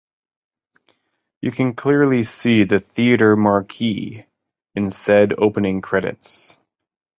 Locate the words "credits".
5.83-6.57